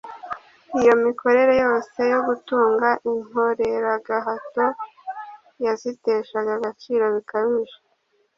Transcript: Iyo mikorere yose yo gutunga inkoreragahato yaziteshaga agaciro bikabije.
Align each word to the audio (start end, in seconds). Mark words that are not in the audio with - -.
Iyo 0.79 0.93
mikorere 1.03 1.53
yose 1.65 1.99
yo 2.13 2.19
gutunga 2.27 2.87
inkoreragahato 3.11 4.65
yaziteshaga 5.65 6.51
agaciro 6.57 7.05
bikabije. 7.15 7.77